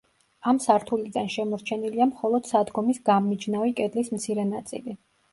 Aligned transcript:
ამ 0.51 0.59
სართულიდან 0.61 1.27
შემორჩენილია 1.33 2.07
მხოლოდ 2.11 2.49
სადგომის 2.51 3.01
გამმიჯნავი 3.09 3.75
კედლის 3.81 4.09
მცირე 4.15 4.47
ნაწილი. 4.55 4.97